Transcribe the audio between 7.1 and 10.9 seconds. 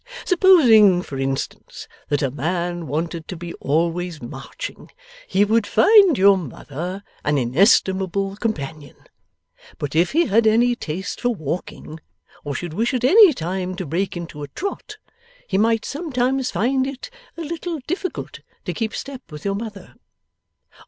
an inestimable companion. But if he had any